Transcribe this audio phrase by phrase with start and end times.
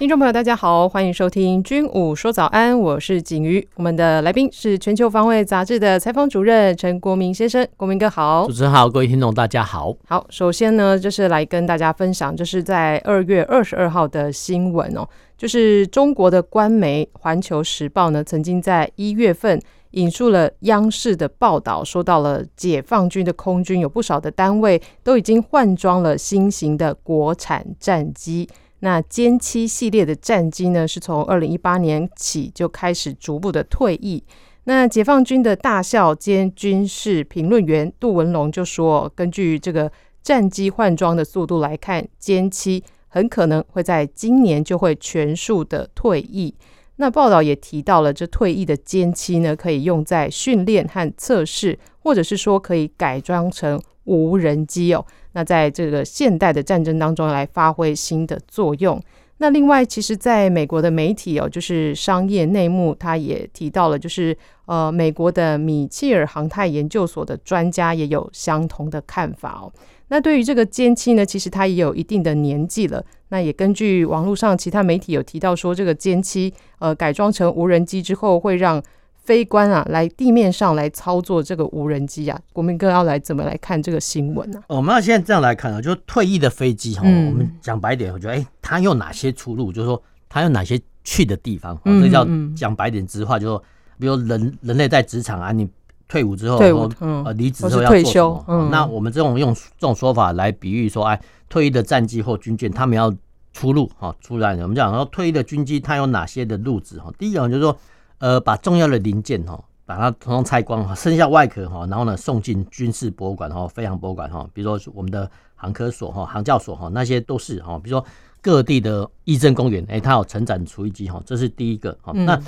[0.00, 3.68] 听众朋友，大家好，欢迎收听《军武说早安》，我是景瑜。
[3.74, 8.46] 我们的来宾是《全球防卫杂志》的采访主任陈国民先生，国民哥好。
[8.46, 9.94] 主持人好，各位听众大家好。
[10.06, 19.60] 好，首先呢，就是来跟大家分享，就是在二月二十二号的新闻哦，就是中国的官媒《环球时报》呢，曾经在一月份
[19.90, 28.48] 引述了央视的报道，说到了解放军的空军有不少的单位都已经换装了新型的国产战机。
[28.80, 34.24] 那歼七系列的战机呢，是从二零一八年起就开始逐步的退役。
[34.64, 39.90] 那解放军的大校兼军事评论员杜文龙就说，根据这个
[40.22, 46.54] 战机换装的速度来看，歼七很可能会在今年就会全数的退役。
[46.96, 55.04] 那报道也提到了，这退役的歼七呢，可以用在训练和测试，或者是说可以改装成无人机哦。
[55.32, 59.00] 那在这个现代的战争当中来发挥新的作用。
[59.38, 69.72] 那另外，其实在美国的媒体哦，就是商业内幕，他也提到了，就是呃，美国的米切尔航太研究所的专家也有相同的看法哦。
[70.08, 73.02] 那对于这个歼七呢，其实它也有一定的年纪了。
[73.30, 78.82] 那也根据网络上其他媒体有提到说，这个歼七呃改装成无人机之后，会让
[79.30, 84.74] 飞官啊，来地面上来操作这个无人机啊，国民哥要来怎么来看这个新闻呢、啊？
[84.74, 89.72] 我们要现在这样来看啊，就是退役的飞机哈，我们讲白点，我觉得哎，它有哪些出路？
[89.72, 91.78] 就是说它有哪些去的地方？
[91.84, 93.62] 这叫讲白点直话，就是说，
[94.00, 95.64] 比如人人类在职场啊，你
[96.08, 98.20] 退伍之后，退伍呃离职之后要做什
[98.52, 98.68] 么？
[98.72, 103.14] 那我们这种用这种说法来比喻说，哎，退役的战机或军舰，他们要
[103.52, 104.56] 出路哈，出来。
[104.56, 107.12] 我们讲说退役的军机，它有哪些的路子哈？
[107.16, 107.78] 第一个就是说。
[108.20, 118.06] 呃，把重要的零件哈，把它统统拆光哈，剩下外壳哈，然后呢送进军事博物馆哈、飞航博物馆哈，比如说我们的航科所哈、航教所哈，那些都是哈，比如说
[118.42, 122.12] 各地的义政公园，哎，它有成长除役机哈，这是第一个哈。
[122.12, 122.40] 那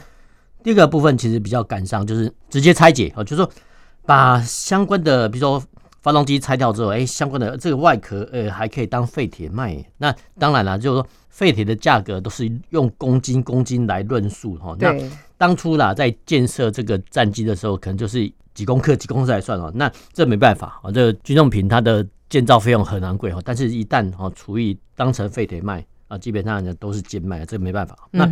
[0.62, 3.50] 第二个部分其实比较感伤，就是直接拆解啊，就是说
[4.04, 5.62] 把相关的，比如说
[6.02, 9.82] 发动机拆掉之后，哎，相关的这个外壳呃还可以当废铁卖。
[9.98, 14.76] 那当然了，就是说废铁的价格都是用公斤公斤来论述哈。
[14.78, 14.94] 那
[15.38, 19.72] 当初啦，在建设这个战机的时候，可能就是几公克、几公克来算哦。
[19.74, 23.40] 那这没办法啊，这个军用品它的建造费用很昂贵哈。
[23.44, 27.96] 但是，一旦哈除以当成废铁卖啊，基本上呢都是贱卖，这没办法。
[28.10, 28.28] 那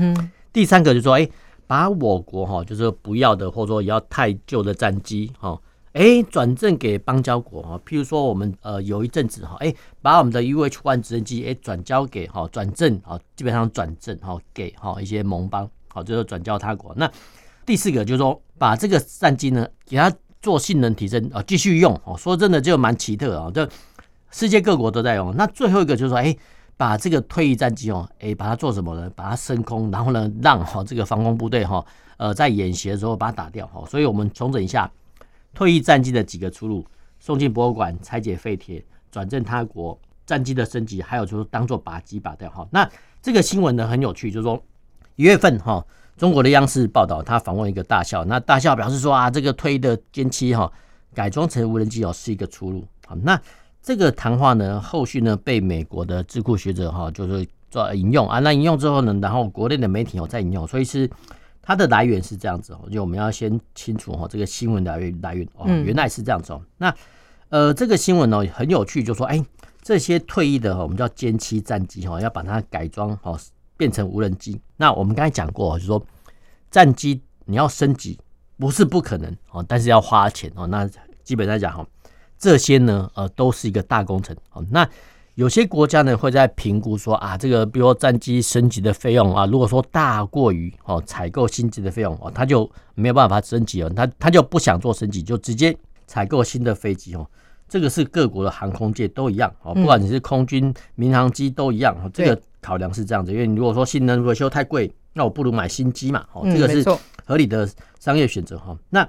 [0.53, 1.29] 第三个就是说，哎，
[1.67, 5.59] 把我国哈就是不要的，或者说也要太旧的战机哈，
[5.93, 7.81] 哎，转赠给邦交国哈。
[7.85, 15.69] 譬如说，我们呃有一阵子哈，哎，把我们的 UH-1 直升机哎转交给哈转赠啊，基本上转赠哈给哈一些盟邦。
[15.89, 16.95] 好，就是转交他国。
[16.97, 17.11] 那
[17.67, 21.93] 第四个就是说，把这个战机呢，给它做性能提升啊，继续用。
[22.05, 23.69] 哦，说真的就蛮奇特啊，这
[24.31, 25.35] 世界各国都在用。
[25.37, 26.37] 那最后一个就是说，哎，
[26.77, 29.11] 把这个退役战机哦，哎，把它做什么呢？
[29.17, 31.85] 把它升空，然后呢，让哈这个防空部队哈，
[32.19, 33.67] 呃，在演习的时候把它打掉。
[33.67, 34.89] 哈，所以我们重整一下
[35.55, 36.85] 退役战机的几个出路：
[37.19, 42.51] 送进博物馆、拆解废铁、转赠他国、战机的升级，还有就是当做靶机靶掉。
[42.51, 42.89] 哈，那
[43.23, 44.63] 这个新闻呢很有趣，就是说。
[45.17, 45.85] 一月份哈，
[46.17, 50.73] 中国的央视报道，他访问一个大校，那大校表示说啊，这个退役的歼七哈
[51.13, 52.83] 改装成无人机哦是一个出路。
[53.07, 53.39] 好，那
[53.83, 61.11] 这个谈话呢，后续呢被美国的智库学者哈就是做引用啊，那引用之后呢，然后国内的媒体有在引用，所以是
[61.63, 66.63] 它的来源是这样子哦，就我们要先清楚哦这个新闻来源来源哦，原来是这样子哦。
[66.79, 66.95] 那
[67.49, 69.45] 呃这个新闻呢很有趣，就说哎
[69.83, 73.39] 这些退役的哈我们叫歼七战机哈要把它改装哦。
[73.77, 76.07] 变成无人机，那我们刚才讲过，就是说
[76.71, 78.19] 战机你要升级
[78.59, 80.67] 不是不可能哦，但是要花钱哦。
[80.67, 80.87] 那
[81.25, 81.87] 基本上讲哈，
[82.37, 84.63] 这些呢呃都是一个大工程哦。
[84.71, 84.87] 那
[85.41, 95.75] 有些国家呢会在评估说啊，这个比如说战机升级的费用啊，如果说大过于哦采购新机的费用哦，他就没有办法升级了， 他他就不想做升级，就直接
[96.07, 97.27] 采购新的飞机哦。
[97.67, 102.39] 这个是各国的航空界都一样哦，不管你是空军、民航机都一样哦，这个。
[102.63, 106.27] 考量是这样子，因为你如果说性能维修太贵，那我不如买新机嘛。
[106.35, 106.87] 哦，这个是
[107.25, 107.67] 合理的
[107.99, 108.77] 商业选择哈。
[108.91, 109.09] 那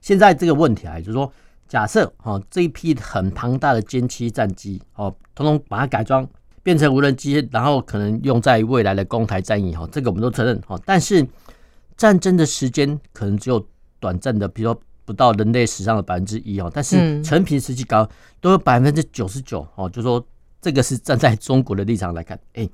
[0.00, 1.30] 现在这个问题啊，就是说，
[1.68, 6.26] 假设哈这一批很庞大的歼七战机哦，统统把它改装
[6.62, 10.80] 变成无人机，然后可能用在未来的攻台战役哈，这个我们都承认哈。
[10.84, 11.26] 但是
[11.96, 13.64] 战争的时间可能只有
[14.00, 18.08] 短暂的，比如说不到人类史上的百分之一哦，但是成品实际高
[18.40, 20.24] 都有百分之九十九哦，就说
[20.60, 22.68] 这个是站在中国的立场来看，哎，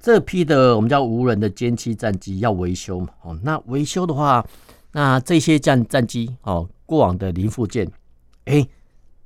[0.00, 4.44] 这批的我们叫无人的歼七战机要维修嘛，哦，那维修的话，
[4.92, 7.88] 那这些战战机哦，过往的零附件，
[8.46, 8.66] 哎，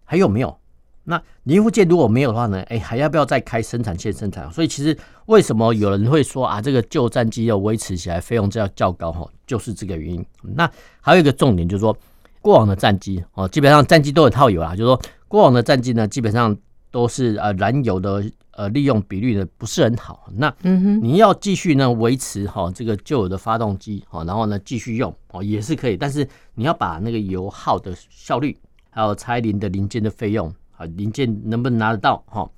[0.05, 0.55] 还有没有？
[1.03, 2.61] 那零附件如果没有的话呢？
[2.69, 4.53] 哎，还要不要再开生产线生产？
[4.53, 4.97] 所以其实
[5.27, 10.25] 为什么有人会说啊，这个旧战机要维持起来费用就要较高哈，就是这个原因。
[10.43, 10.71] 那
[11.01, 11.97] 还有一个重点就是说，
[12.41, 16.57] 过往的战机哦，基本上战机都有套油啦，就是说过往的战机呢，基本上
[16.91, 18.23] 都是呃燃油的
[18.53, 20.29] 呃利用比率呢不是很好。
[20.37, 28.57] 那嗯哼，你要继续呢维持哈这个旧有的发动机哦，然后呢继续用哦也是可以，但是你要把那个油耗的效率，
[28.91, 30.53] 还有拆零的零件的费用。
[30.77, 32.25] 啊，零件能不能拿得到？
[32.27, 32.51] 哈，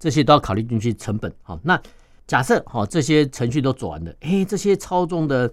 [0.00, 1.32] 这些都要考虑进去成本。
[1.42, 1.80] 好，那
[2.26, 5.48] 假设哈这些程序都走完了，哎，这些操纵的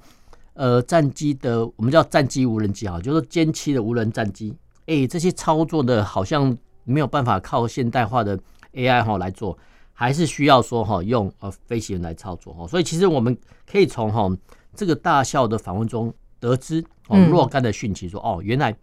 [0.56, 8.36] 呃战机的，我们叫战机无人机啊，就是歼七的无人战机，哎，这些操作的好像没有办法靠现代化的
[8.74, 9.56] AI 哈来做，
[9.94, 12.68] 还是需要说哈用呃飞行员来操作哈。
[12.68, 13.38] 所以其实我们
[13.72, 14.36] 可以从哈
[14.74, 18.76] 这个大校的访问中得知，哦若干的讯息说，哦原来。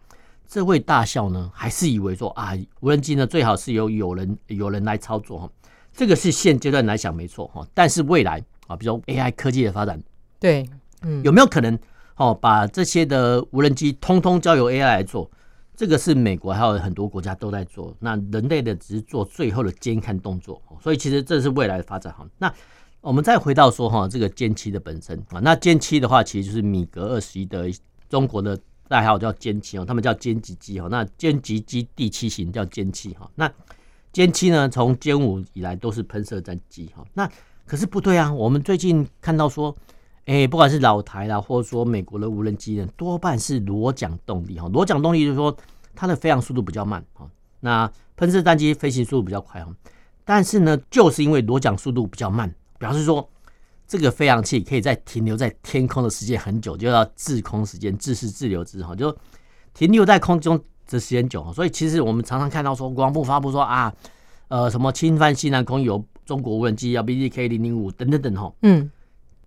[0.47, 5.49] 这位大校呢，还是以为说啊，无人机呢最好是由有人有人来操作哈，
[5.91, 7.67] 这个是现阶段来讲没错哈。
[7.73, 9.99] 但是未来啊，比如 AI 科技的发展，
[10.39, 10.69] 对，
[11.01, 11.77] 嗯，有没有可能
[12.17, 15.29] 哦，把这些的无人机通通交由 AI 来做？
[15.75, 20.61] 这个是美国还有很多国家都在做，那人类的只是做最后的监看动作。
[20.79, 22.23] 所以其实这是未来的发展哈。
[22.37, 22.53] 那
[23.01, 27.71] 我们再回到说哈，这个歼七的本身啊，那歼七的话，其实就是米格二十一的
[28.07, 28.55] 中国的。
[28.93, 30.87] 代号叫歼七哦，他们叫歼击机哦。
[30.87, 33.27] 那歼击机第七型叫歼七哈。
[33.33, 33.51] 那
[34.13, 37.03] 歼七呢，从歼五以来都是喷射战机哈。
[37.15, 37.27] 那
[37.65, 39.75] 可是不对啊，我们最近看到说，
[40.25, 44.69] 哎、不管是老台啦，或者说美国的无人机呢，多半是螺桨动力哈。
[44.71, 45.57] 螺桨动力就是说
[45.95, 47.27] 它的飞行速度比较慢哈。
[47.61, 49.75] 那喷射战机飞行速度比较快哈。
[50.23, 53.27] 但是呢，就是因为螺桨速度比较慢，表示说。
[53.87, 59.15] 这个飞行器可以在停留在天空的时间很久，就叫滞空时间，滞是滞留之哈，就
[59.73, 61.53] 停留在空中的时间久。
[61.53, 63.93] 所以其实我们常常看到说，国防部发布说啊，
[64.47, 68.51] 呃，什么侵犯西南空域有中国无人机要 BZK 零零五等等等哈。
[68.63, 68.89] 嗯，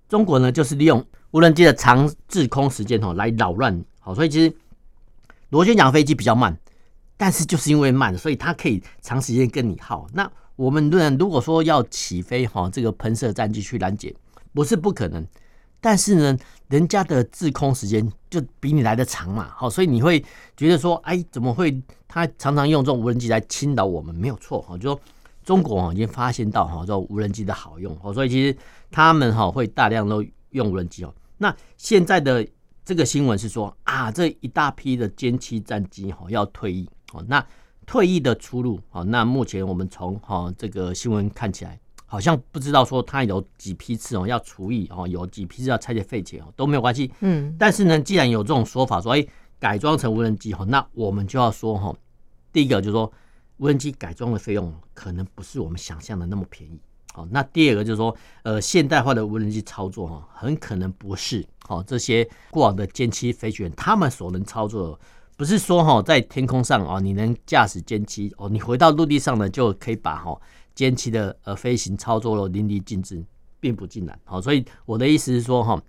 [0.08, 3.84] 中国呢就是利用无人机的长滞空时间哈来扰乱。
[3.98, 4.54] 好，所以其实
[5.48, 6.56] 螺旋桨飞机比较慢，
[7.16, 10.06] 但是就是因为慢，所以它可以长时间跟你耗。
[10.12, 10.88] 那我们
[11.18, 14.14] 如果说要起飞哈，这个喷射战机去拦截。
[14.56, 15.22] 不是不可能，
[15.82, 16.38] 但是呢，
[16.68, 20.24] 人家的滞空时间就比你来的长嘛，好，所以你会
[20.56, 21.78] 觉得说，哎，怎么会？
[22.08, 25.00] 他常常用这种无人机来侵扰我们，没有错哈，就说
[25.44, 28.56] 中国已经发现到哈，这种无人机的好用，哦所以其实
[28.90, 31.14] 他们哈会大量都用无人机哦。
[31.36, 32.46] 那现在的
[32.82, 37.44] 这个新闻是说啊，这一大批的歼七战机哈要退役哦，那
[37.84, 41.78] 退役的出路哦，那目前我们从哈这个新闻看起来。
[42.06, 47.12] 好像不知道说它有几批次哦要除役哦，有几批次要拆解废铁哦都没有关系。
[47.20, 49.26] 嗯，但是呢，既然有这种说法说，哎，
[49.58, 51.94] 改装成无人机哈，那我们就要说哈，
[52.52, 53.12] 第一个就是说
[53.56, 56.80] 无人机改装的费用可能不是我们想象的那么便宜。
[57.12, 64.98] 好，那第二个就是说，呃，现代化的无人机操作哈，很可能不是好这些过往的歼七飞行员他们所能操作的，
[65.36, 70.38] 不是说哈在天空上哦你能驾驶歼七哦，你回到陆地上呢就可以把哈。
[70.76, 73.24] 歼七的呃飞行操作了淋漓尽致，
[73.58, 74.20] 并不尽然。
[74.24, 75.82] 好，所以我的意思是说哈，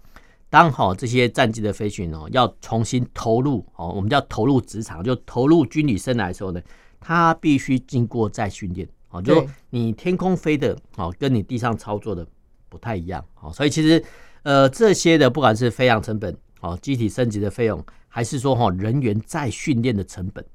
[0.50, 6.62] 当好这些战机的飞行员哦要重新投入哦，我们叫投入职场，就投入军旅生涯的时候呢，
[7.02, 8.88] 他必须经过再训练。
[9.10, 12.26] 好，就你天空飞的哦，跟你地上操作的
[12.70, 13.24] 不太一样。
[13.34, 14.02] 好，所以其实
[14.44, 20.46] 呃这些的不管是飞行成本哦，机体升级的费用，还是说哈人员再训练的成本。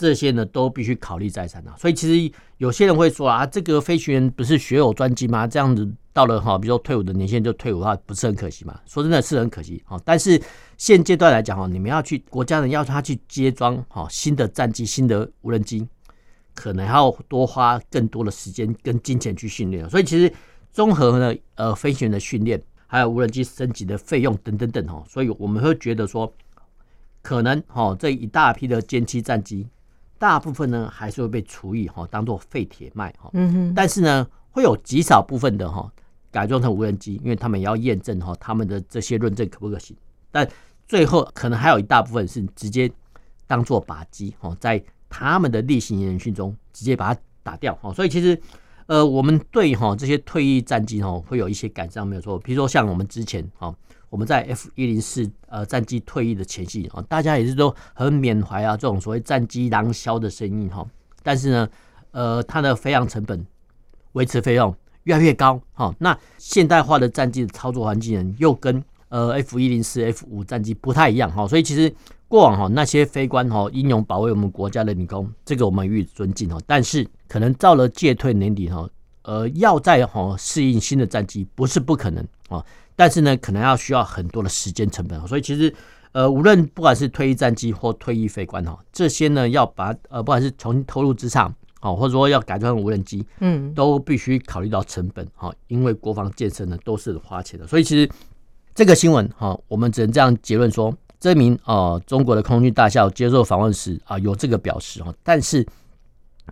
[0.00, 5.46] 这些呢都必须考虑再三啊，所以其实有些人会说啊，这个飞行员不是学有专精吗？
[5.46, 8.80] 这样子到了哈，比如说退伍的年限就退伍的话，不是很可惜吗？
[8.86, 10.00] 说真的是很可惜啊。
[10.04, 10.40] 但是
[10.78, 15.86] 现阶段来讲哈，你们要去国家人要他去接装哈新的战机、新的无人机，
[16.54, 19.88] 可能还要多花更多的时间跟金钱去训练。
[19.90, 20.32] 所以其实
[20.72, 26.32] 综合呢，呃，飞行员的训练，还有无人机升级的费用等等等哈，所以我们会觉得说，
[27.22, 29.66] 可能哈这一大批的歼七战机。
[30.20, 33.30] 大部分呢还是会被除以哈，当做废铁卖哈。
[33.32, 33.74] 嗯哼。
[33.74, 35.90] 但是呢，会有极少部分的哈
[36.30, 39.96] 改装成无人机，因为他们也要验证哈他们的这些论证可不可行。
[40.30, 40.46] 但
[40.86, 42.90] 最后可能还有一大部分是直接
[43.46, 47.90] 当做靶机哈，在他们的例行演训中直接把它打掉哈。
[47.94, 48.38] 所以其实
[48.88, 52.38] 呃，我们对哈这些退役战机哈会有一些感伤没有错。
[52.40, 53.74] 比如说像我们之前哈
[54.10, 60.84] 我们在 F 一零四呃战机退役的前夕啊，大家也是都很缅怀啊这种所谓战机狼萧的声音哈。
[61.22, 61.68] 但是呢，
[62.10, 63.46] 呃，它的飞航成本、
[64.12, 64.74] 维持费用
[65.04, 65.94] 越来越高哈。
[65.98, 71.46] 那现代化的战机的操作环境，又跟呃 F 一零四、F 五战机不太一样哈。
[71.46, 71.94] 所以其实
[72.26, 76.58] 过往哈那些飞官哈英勇保卫我们国家的领空，这个我们予以尊敬哈。
[76.66, 78.88] 但是可能到了届退年底哈，
[79.22, 82.64] 呃，要再哈适应新的战机不是不可能啊。
[83.00, 85.74] 但是呢，可能要需要很多的时间成本，所以其实，
[86.12, 98.06] 呃，无论不管是退役战机或退役飞官哈，这些呢，要把呃，不管是重新投入职场，哦，或者说要改装无人机，嗯，都必须考虑到成本哈，因为国防建设呢都是花钱的，所以其实
[98.74, 105.66] 这个新闻哈，我们只能这样结论说，这名啊中国的空军大校接受访问时啊有这个表示哈，但是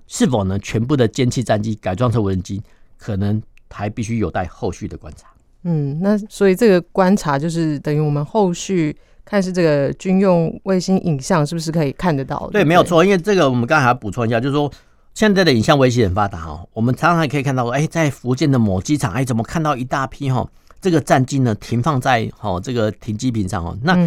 [0.06, 2.62] 是否呢全部的歼七战机改装成无人机，
[2.96, 5.28] 可能还必须有待后续的观察。
[5.64, 12.48] 嗯，那所以这个观察就是等于我们后续看是这个军用卫星影像是不是可以看得到？
[12.52, 14.70] 对，对，没有错，因为这个我们刚才补充一下，就是说
[15.14, 20.48] 现在的影像卫星很发达哈，我们常常还可以看到说，哎，在福建的某机场，哎，怎么看到一大批哈
[20.80, 23.76] 这个战机呢停放在哈这个停机坪上哦？
[23.82, 23.98] 那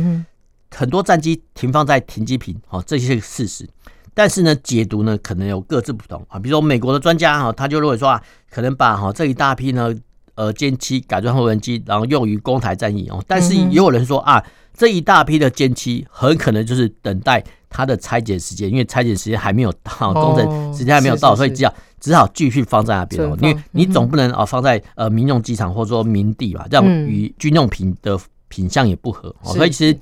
[0.74, 3.70] 很多战机停放在停机坪哦，这些是事实，
[4.14, 6.40] 但是呢解读呢可能有各自不同啊。
[6.40, 9.94] 比如说美国的专家哈，他就认为说啊，可能把哈这一大批呢。
[10.36, 13.24] 呃，歼七改装后无人机，然后用于攻台战役哦。
[13.28, 23.38] 但是也有人说啊，这一大批的歼七很可能就是等待它的拆解时间，因为拆解时间还没有到，工程时间还没有到，所以只好只好继续放在那边哦。
[23.42, 29.36] 因为你总不能啊放在呃民用机场或者说民地吧，这样与军用品的品相也不合。
[29.44, 30.00] 所以其实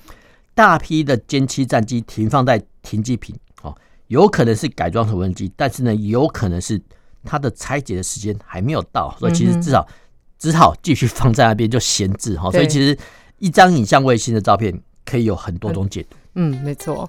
[0.53, 3.75] 大批的歼七战机停放在停机坪哦，
[4.07, 6.79] 有可能是改装成无人机，但是呢，有可能是
[7.24, 9.86] 它的拆解的时间还没有到，所以其实至少。
[10.39, 12.98] 只好继续放在那边就闲置哈，所以其实
[13.38, 14.74] 一张影像卫星的照片
[15.05, 16.15] 可以有很多种解读。
[16.36, 17.08] 嗯，没错。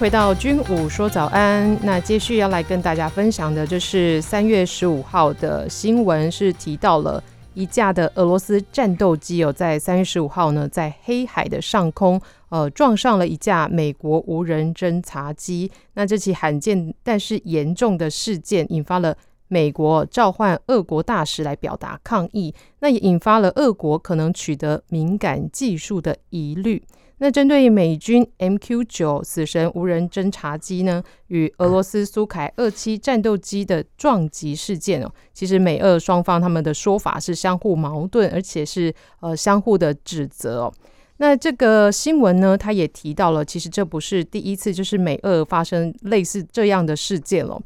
[0.00, 1.78] 回到军武说早安。
[1.82, 15.70] 那接续要来跟大家分享的，就是三月十五号的新闻，是提到了一架的俄罗斯战斗机有在三月十五号呢，在黑海的上空，呃，撞上了一架美国无人侦察机。
[15.92, 19.14] 那这起罕见但是严重的事件，引发了
[19.48, 26.82] 美国召唤俄国大使来表达抗议，那也引发了俄国可能取得敏感技术的疑虑。
[27.22, 40.72] 那针对美军 MQ 九死神无人侦察机呢，与俄罗斯苏凯二七战斗机的撞击事件哦，其实美俄双方他们的说法是相互矛盾，而且是呃相互的指责哦。
[41.18, 47.60] 那这个新闻呢，他也提到了，其实这不是第一次，就是美俄发生类似这样的事件了。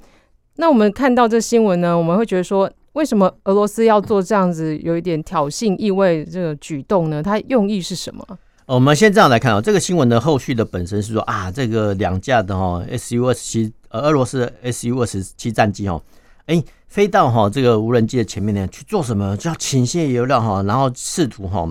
[0.56, 7.22] 那我们看到这新闻呢，我们会觉得说，为什么俄罗斯要做这样子有一点挑衅意味这个举动呢？
[7.22, 8.26] 它用意是什么？
[8.66, 16.00] 我们先这样来看啊，这个新闻的后续的本身是说啊，这个两架的哈 Su 二十七呃俄罗斯的 Su 二十七战机哈，
[16.46, 19.36] 哎飞到哈这个无人机的前面呢去做什么？
[19.36, 21.68] 就要倾泻油料哈，然后试图哈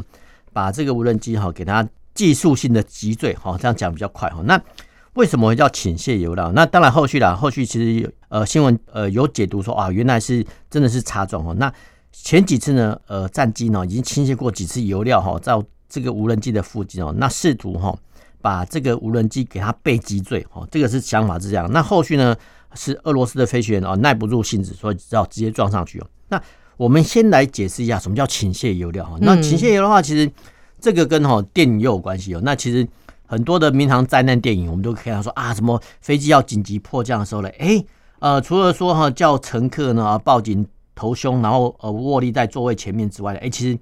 [0.51, 4.43] 把这个无人机哈给它技术性的击坠哈，这样讲比较快哈。
[4.45, 4.61] 那
[5.13, 6.51] 为什么叫倾泻油料？
[6.51, 11.55] 那当然后续啦，后续其实呃新闻呃有解读说啊，原来是真的是擦撞哈。
[11.57, 11.73] 那
[12.11, 15.53] 前几次呢呃战机呢已经倾泻过几次油料哈，在
[15.93, 17.95] 这个无人机的附近哦，那试图哈
[18.41, 21.71] 把这个无人机给它被击坠哦，这个是想法是这样。
[21.71, 22.35] 那后续呢
[22.73, 26.07] 是俄罗斯的飞行员哦耐不住性子，所以只好直接撞上去哦。
[26.29, 26.41] 那
[26.77, 29.19] 我们先来解释一下什么叫倾泻油料哈。
[29.21, 30.27] 那倾泻油的话，其实
[30.81, 32.41] 这个跟哈电影也有关系哦。
[32.43, 32.87] 那其实
[33.27, 37.85] 很多的民航灾难电影，我们都可以看到说啊，什么飞机要紧急迫降的时候呢，哎
[38.17, 43.77] 呃，除了说哈叫乘客呢抱紧头胸，然后呃卧立在座位前面之外，哎，其实。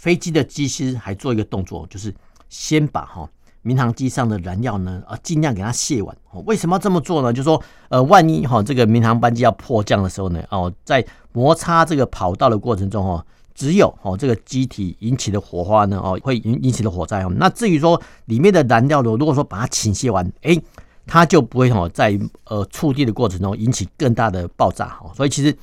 [0.00, 2.14] 飞机的机师还做一个动作，就是
[2.48, 3.28] 先把哈
[3.60, 6.16] 民航机上的燃料呢，啊，尽量给它卸完。
[6.46, 7.30] 为什么要这么做呢？
[7.30, 13.22] 就是说，呃，万一哈这个民航班机要迫降的时候呢，哦，在摩擦这个跑道的过程中，哦，
[13.54, 17.30] 只有哦这个机体引起的火花呢，哦，会引引起的火灾哦。
[17.36, 20.58] 那至于说里面的燃料呢，如果说把它倾泻完，哎，
[21.06, 24.86] 它就不会哦在呃触地的过程中引起更大的爆炸。
[24.86, 25.54] 哈，所以其实。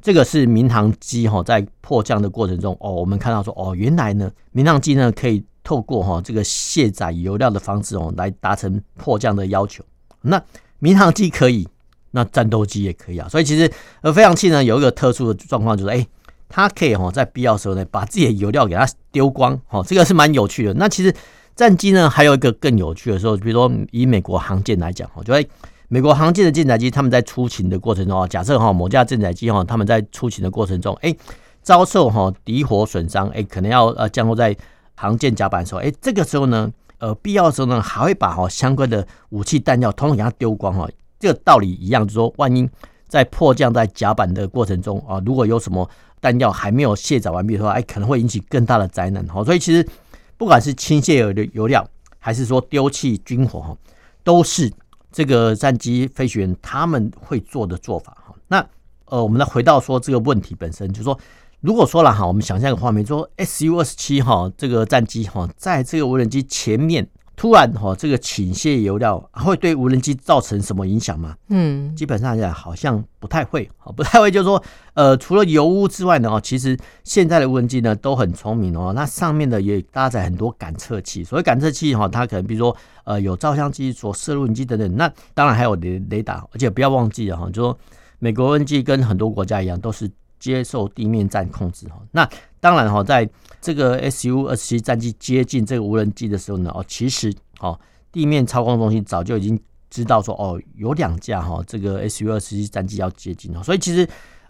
[0.00, 9.84] 这个是民航机哈，在迫降的过程中哦，我们看到说哦，原来呢，民航机呢可以透过哈这个卸载油料的方式哦，来达成迫降的要求。
[10.22, 10.40] 那
[10.78, 11.66] 民航机可以，
[12.12, 13.28] 那战斗机也可以啊。
[13.28, 16.06] 所以其实呃飞行器呢有一个特殊的状况，就是哎，
[16.48, 20.74] 它可以哈在必要的时候呢把自己的油料给它丢光，哈，这个是蛮有趣的。
[20.74, 21.12] 那其实
[21.56, 25.44] 战机呢还有一个更有趣的时候，比如说以美国航舰来讲，哈，就哎。
[25.90, 31.16] 美国航舰的舰载机，他们在出勤的过程中啊，假设哈某架舰载机哈，他们在出勤的过程中，哎，
[31.62, 34.54] 遭受哈敌火损伤，哎，可能要呃降落在
[34.94, 40.86] 航舰甲板的时候，哎，这个时候呢，呃，必要的时候呢，还会把哈相关的武器弹药统统给它丢光哈。
[41.18, 42.68] 这个道理一样，就是说，万一
[43.06, 45.88] 在迫降在甲板的过程中啊，如果有什么
[46.20, 49.42] 弹药还没有卸载完毕的话，哎，可能会引起更大的灾难哈。
[49.42, 49.88] 所以其实
[50.36, 51.82] 不管是倾卸油的油料，
[52.18, 53.74] 还是说丢弃军火哈，
[54.22, 54.70] 都是。
[55.18, 58.64] 这个战机飞行员他们会做的做法哈，那
[59.06, 61.18] 呃，我们来回到说这个问题本身，就是说，
[61.60, 67.08] 如果说了哈，我们想象一个画面，说 Su 二十七哈这个战机哈，在这个无人机前面。
[67.38, 71.36] 突然哈，这个倾泻油料会对无人机造成什么影响吗？
[71.50, 74.28] 嗯，基本上来讲好像不太会，不太会。
[74.28, 74.60] 就是说，
[74.94, 81.22] 呃，除了油污之外呢，哦，其实现在的无人机呢都很聪明哦，那上面呢也搭载很多感测器。
[81.22, 84.96] 所谓感测器哈，它可能比如说呃有照相机、所摄录影机等等。
[84.96, 87.78] 那当然还有雷雷达，而且不要忘记了哈，就是说
[88.18, 90.10] 美国无人机跟很多国家一样都是。
[90.38, 92.28] 接受地面战控制哈，那
[92.60, 93.28] 当然哈，在
[93.60, 97.78] 这个 Su 二十七战机接近这个无人机的时候呢，哦，其实哦，
[98.10, 104.08] 地面操控中心早就已经知道说，哦，有两架哈，这个 Su 二十七战机要接近哦，所以其实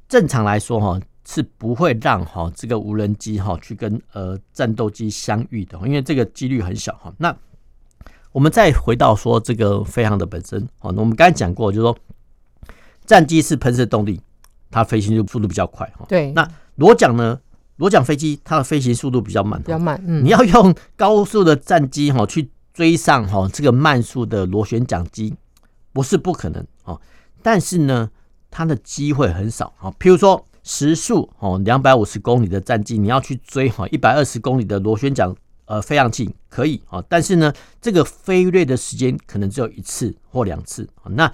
[0.09, 7.12] 正常来说哈，是不会让哈这个无人机哈去跟呃战斗机相遇的，因为这个几率很小哈。
[7.18, 7.35] 那
[8.33, 11.97] 我们再回到说这个飞航的本身，哦，那我们刚才讲过，就是说
[13.04, 14.21] 战机是喷射动力。
[14.70, 16.32] 它飞行就速度比较快哈，对。
[16.32, 17.40] 那螺桨呢？
[17.76, 20.02] 螺桨飞机它的飞行速度比较慢，比较慢。
[20.04, 25.32] 嗯，你要用高速的战机哈去追上哈这个慢速的螺旋桨机，
[25.92, 27.00] 不是不可能哦。
[27.40, 28.10] 但是呢，
[28.50, 29.95] 它的机会很少啊。
[30.00, 35.32] 譬如说时速哦两百五十公里的战机，你要去追哈一百二十公里的螺旋桨
[35.66, 40.88] 呃飞行器可以啊，但是呢，这个飞掠的时间可能只有一次或两次。
[41.10, 41.32] 那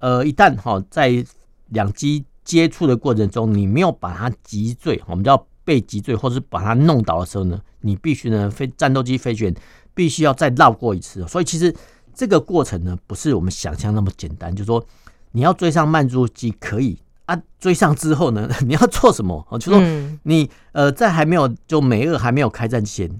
[0.00, 1.24] 呃，一旦哈在
[1.68, 9.54] 两机接触的过程中，你没有把它击坠，我们叫被击坠，或者是把它弄倒的时候呢，你必须呢飞战斗机飞行员
[9.94, 11.26] 必须要再绕过一次。
[11.26, 11.74] 所以其实
[12.14, 14.54] 这个过程呢，不是我们想象那么简单。
[14.54, 14.84] 就是说
[15.32, 19.44] 你要追上慢速机可以啊，追上之后呢， 你要做什么？
[19.52, 23.10] 就是说你呃在还没有就美俄还没有开战前。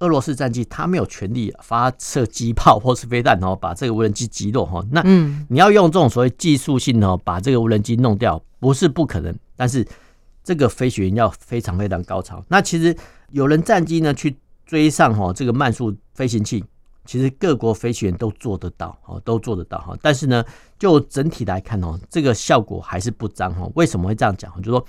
[0.00, 4.84] 俄罗斯战机它没有权利发射机炮或是飞弹哦，把这个无人机击落哈。
[4.90, 5.02] 那
[5.48, 9.36] 你要用这种所谓技术性哦，把这个无人机弄掉，不是不可能。
[9.56, 9.86] 但是
[10.44, 12.44] 这个飞行员要非常非常高超。
[12.48, 12.96] 那其实
[13.32, 16.64] 有人战机呢去追上哈这个慢速飞行器，
[17.04, 19.96] 其实各国飞行员都做得到哦，都做得到哈。
[20.00, 20.44] 但是呢，
[20.78, 23.68] 就整体来看哦，这个效果还是不彰哈。
[23.74, 24.54] 为什么会这样讲？
[24.62, 24.86] 就是说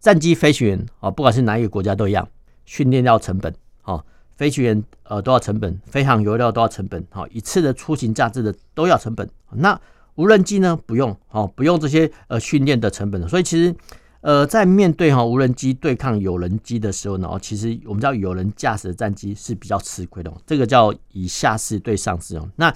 [0.00, 2.28] 战机飞行员啊，不管是哪一个国家都一样，
[2.66, 3.54] 训练要成本
[3.84, 4.04] 哦。
[4.36, 9.28] 飞行员呃都要成本，飞航油料都要成本，好一次的出行价值的都要成本。
[9.52, 9.80] 那
[10.16, 13.28] 无人机呢不用，哦不用这些呃训练的成本。
[13.28, 13.74] 所以其实
[14.20, 22.48] 呃在面对哈无人机对抗有人机的时候呢，其实我们知道有人驾驶的战机是比较吃亏的，这个叫以下士对上士哦。
[22.56, 22.74] 那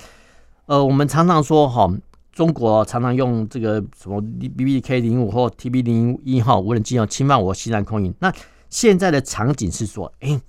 [0.66, 1.92] 呃我们常常说哈，
[2.33, 8.14] 中国常常用这个什么 BBK 零五或 TB 零一号无人机哦侵犯我西南空域。
[8.21, 8.33] 那
[8.71, 10.40] 现在的场景是说，哎。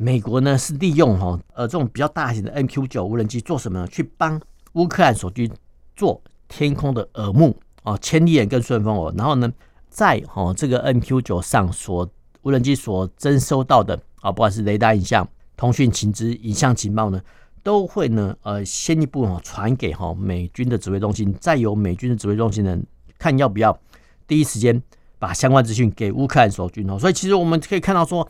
[0.00, 3.86] 美国呢是利用哈呃这种比较大型的 MQ 九无人机做什么呢？
[3.88, 4.40] 去帮
[4.74, 5.50] 乌克兰守军
[5.96, 9.12] 做天空的耳目啊，千里眼跟顺风耳。
[9.16, 9.52] 然后呢，
[9.90, 12.08] 在哈这个 MQ 九上所
[12.42, 17.20] 无人机所侦收到的啊，不管是雷达影像、通讯情资、影像情报呢，
[17.64, 22.78] 都会呢呃先一步哈传给哈美军的指挥中心，再由美军的指挥中心呢
[23.18, 23.76] 看要不要
[24.28, 24.80] 第一时间
[25.18, 26.96] 把相关资讯给乌克兰守军哦。
[26.96, 28.28] 所以其实我们可以看到说，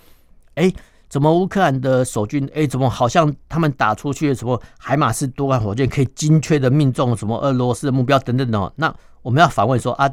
[0.55, 0.73] 哎。
[1.09, 8.73] 怎么乌克兰的守军哎、欸，怎么好像他们打出去的什么海马斯多管火箭可以精确的命中什么俄罗斯的目标等等的？
[8.77, 10.11] 那我们要反问说啊，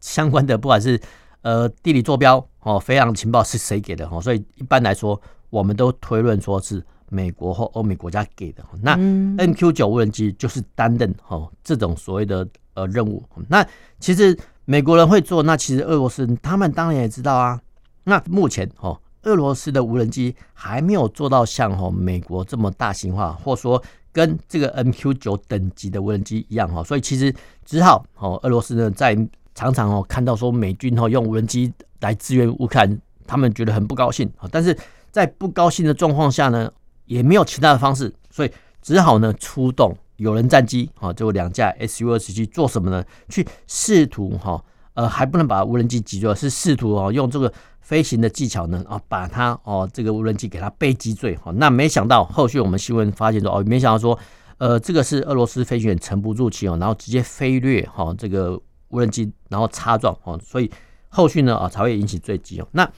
[0.00, 0.98] 相关的不管是
[1.42, 4.08] 呃地理坐标哦，飞航情报是谁给的？
[4.10, 8.64] 哦，所以一般来说，我们都推论说是美国或欧美国家给的。
[8.80, 13.22] 那 MQ 九无人机就是担任哦这种所谓的呃任务。
[13.48, 13.66] 那
[14.00, 14.34] 其实
[14.64, 17.60] 美国人会做，那其实俄罗斯他们当然也知道啊。
[18.04, 18.98] 那目前哦。
[19.28, 27.32] 俄罗斯的无人机还没有做到像哈美国这么大型化，或者说跟这个 MQ 九等级的无人机一样哈，所以其实
[27.64, 29.14] 只好哦，俄罗斯呢在
[29.54, 34.48] 常常哦看到说美军哦用无人机来支援乌克兰，他们觉得很不高兴啊。
[34.50, 34.76] 但是
[35.10, 36.72] 在不高兴的状况下呢，
[37.04, 43.04] 也没有其他的方式，所以只好呢出动有人战机啊，就两架 Su 二十七做什么呢？
[43.28, 44.64] 去试图哈，
[44.98, 51.52] 呃，还不能把无人机击坠，是试图哦用这个飞行的技巧呢啊，把它哦这个无人机给它被击坠哈。
[51.52, 54.18] 那没想到后续我们新闻发现说哦，没想到说
[54.56, 60.68] 呃这个是俄罗斯飞行员沉不住气哦，然后直接飞掠哈这个无人机，然后擦撞哦，所以
[61.08, 62.66] 后续呢啊才会引起坠机哦。
[62.72, 62.90] 那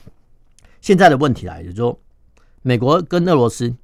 [0.81, 1.95] 现在的问题来，就是说
[2.63, 3.75] 美国跟俄罗斯。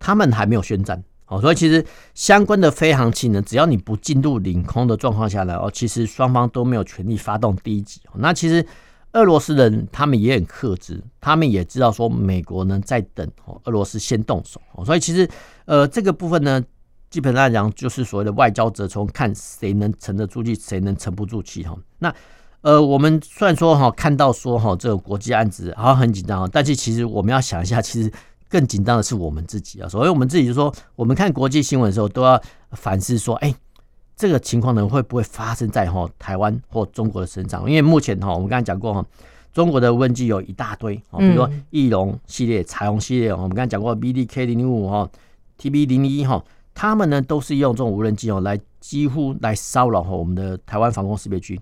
[0.00, 8.00] 他们还没有宣战，哦，所以其实相关的飞航器呢，只要你不进入领空的状况下来，哦，其实双方都没有权利发动第一击。
[8.14, 8.64] 那其实
[9.12, 15.28] 俄罗斯人他们也很克制，他们也知道说美国呢在等哦，俄罗斯先动手，所以其实
[15.66, 16.64] 呃这个部分呢，
[17.10, 21.76] 基本上讲就是所谓的外交折冲，看谁能沉得住气，谁能沉不住气哈。
[21.98, 22.10] 那
[22.62, 28.10] 呃我们虽然说哈看到说哈这个国际案子好像很紧张，但是其实我们要想一下，其实。
[28.48, 33.54] 更紧张的是我们自己啊，所以我们自己就说，我们看国际新闻的时候都要反思说，哎，
[34.16, 37.68] 这个情况呢会不会发生在哈台湾或中国的身上？
[37.68, 39.04] 因为目前哈，我们刚才讲过哈，
[39.52, 45.08] 中国的无人机有一大堆，比如说翼龙系列、彩虹系列，我们刚才讲过 BDK 零零五哈、
[45.60, 46.42] TB 零一哈，
[46.74, 51.60] 他们呢都是用这种无人机哦来几乎来骚扰哈我们的台湾防空识别区。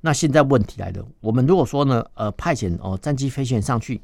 [0.00, 4.00] 那现在问题来了，我们如果说呢，呃，派遣哦战机飞行员上去。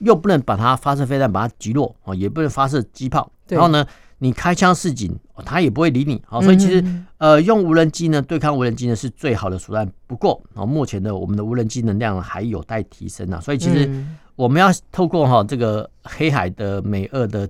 [0.00, 3.30] 又不能把它发射飞弹把它击落哦，也不能发射机炮。
[3.48, 3.84] 然后呢，
[4.18, 6.22] 你开枪示警，它也不会理你。
[6.26, 6.84] 好，所以其实
[7.18, 9.90] 呃，用无人机呢对抗无人机呢是最好的手段。
[10.06, 13.40] 不过啊，目前的我们的无人机能量还有待提升啊。
[13.40, 13.90] 所以其实
[14.36, 17.48] 我们要透过哈这个黑海的美俄的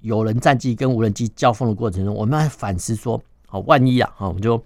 [0.00, 4.62] 有人战机跟无人机交锋的过程中，我们要反思说，好，万一啊，我们就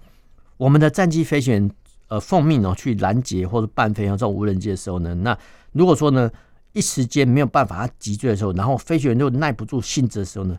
[0.55, 1.71] 我们的战机飞行员
[2.07, 5.37] 呃奉命哦去拦截或者伴飞啊这种无人机的时候呢，那
[5.73, 6.31] 如果说呢，
[6.77, 10.55] 一时间没有办法，他急坠的时候，然后飞行员就耐不住性子的时候呢，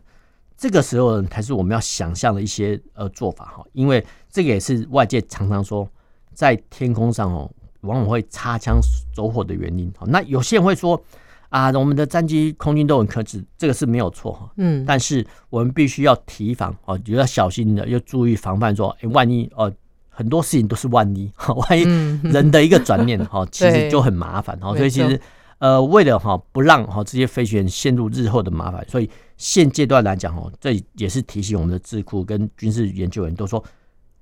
[0.57, 5.89] 这个时候呢才是我们要想象的一些呃做法哈，因为这个也是外界常常说
[6.33, 7.49] 在天空上哦，
[7.81, 8.77] 往往会擦枪
[9.15, 9.89] 走火的原因。
[10.07, 11.01] 那有些人会说
[11.47, 19.71] 啊，我们的战机空军都很克制，这个是没有错哈，嗯，但是我们必须要提防哦，就要小心的，要注意防范说，哎，万一哦，
[20.09, 21.31] 很多事情都是万一，
[21.69, 21.83] 万一
[22.27, 25.19] 人的一个转念哈， 其实就很麻烦哈，所以其实。
[25.59, 33.61] 呃，为了哈不让哈这些飞行员陷入日后的麻烦，所以现阶段来讲哈，这也是提醒我们的智库跟军事研究员都说，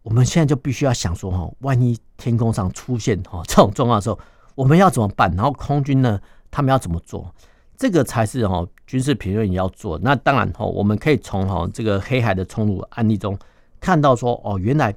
[0.02, 4.20] 我们现在就必须要想说哈，万一天空上出现哈这种状况的时候，
[4.56, 5.32] 我们要怎么办？
[5.36, 6.20] 然后空军呢，
[6.50, 7.32] 他们要怎么做？
[7.78, 10.00] 这个才是哈军事评论员要做。
[10.00, 13.38] 那当然哈，我们可以从哈这个黑海的冲突案例中
[13.80, 14.96] 看到说，哦，原来。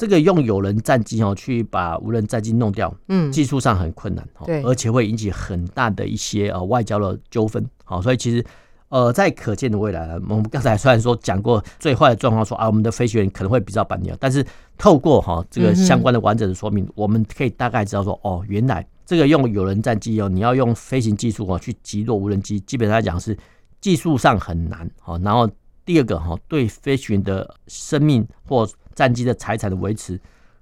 [0.00, 8.42] 这个用有人战机哦去把无人战机弄掉，嗯，技术上很困难，对，而且会引起很大的一些呃外交的纠纷，好，所以其实
[8.88, 14.42] 呃在可见的未来，我们刚才虽然说讲过最坏的状况，说啊我们的飞行员可能会比较板掉，但是
[14.78, 23.36] 透过哈这个相关的完整的说明，我们可以大概知道说哦，原来这个用有人战机哦，你要用飞行技术哦去击落无人机，基本上来讲是
[23.82, 25.46] 技术上很难，好，然后
[25.84, 28.66] 第二个哈对飞行员的生命或
[29.00, 30.20] 战机的财产的维持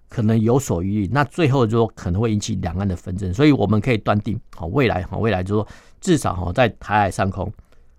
[0.08, 5.66] 可能有所疑虑，那最后就说可能会引起两岸的纷争，所以我们可以断定，好未来哈未来就说
[6.00, 7.52] 至少哈在台海上空，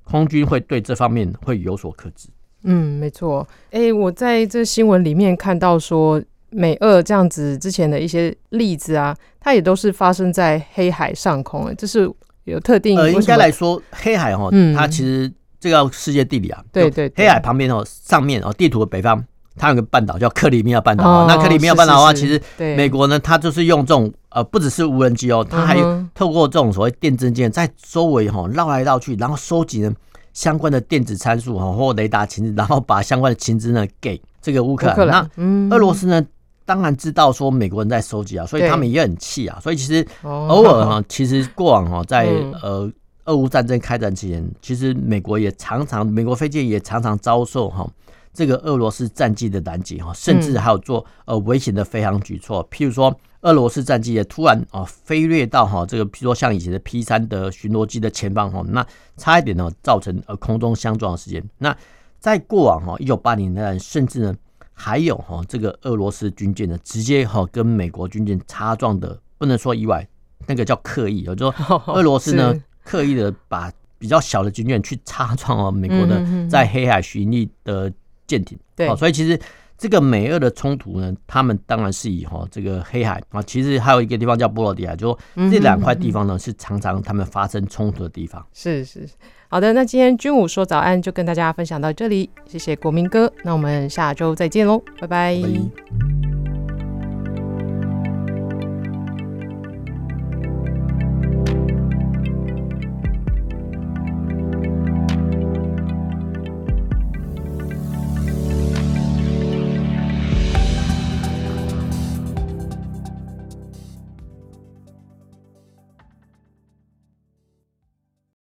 [0.05, 2.29] 空军会对这方面会有所克制。
[2.63, 3.45] 嗯，没错。
[3.71, 12.09] 哎、欸，我在这新闻里面看到说，美俄这样子之前的一些例子啊，它也都是发生在黑海上空，哎，这是
[12.45, 12.97] 有特定。
[12.97, 19.21] 呃，应该来说，黑海哈，嗯它其实这个世界地理啊，对对，黑海旁边哦，上面哦，地图的北方。
[19.57, 25.77] 它有个半岛叫克里米亚半岛，哦、那克里米亚半岛的话，其实美国呢，它就是用这种呃，不只是无人机哦，它还
[26.13, 29.91] 透过这种所谓电侦舰在周围哈绕来绕去，然后收集呢
[30.33, 34.95] 相关的电子参数哈或雷达情报，然后把相关的情资呢给这个乌克兰。
[34.95, 36.25] 克兰那俄罗斯呢，
[36.63, 39.59] 当然知道说美国人在收集啊，所以他们也很气啊。
[39.61, 42.29] 所以其实偶尔哈，其实过往哈在
[42.61, 42.89] 呃
[43.25, 47.85] 俄乌战争开战期间，其实美国也常常美国飞机也常常遭受哈。
[48.33, 58.85] 这个俄罗斯战机的拦截哈，甚至还有做呃危险的飞航举措，譬如说俄罗斯战机也突然啊飞掠到哈这个，譬如说像以前的 P 三的巡逻机的前方哈，那
[59.17, 61.43] 差一点呢造成呃空中相撞的事件。
[61.57, 61.75] 那
[62.19, 64.35] 在过往哈一九八零年代，甚至呢
[64.73, 70.07] 还有哈这个俄罗斯军舰呢直接哈跟美国军舰擦撞的，不能说意外，
[70.45, 77.91] 那个叫刻意，也就是说俄罗斯呢刻意的把比较小的军舰去擦撞哦美国的在黑海巡弋的
[78.29, 79.37] 舰艇，对，所以其实
[79.77, 88.45] 这个美俄的冲突呢，他们当然是以哈这个黑海啊，其实还有一个地方叫波罗的海，就说这两块地方呢是常常他们发生冲突的地方。
[88.53, 89.07] 是是，
[89.47, 95.35] 好的，那今天军武说早安就跟大家分享到这里，谢谢国民哥，那我们下周再见喽，拜拜。
[95.35, 96.28] 拜拜。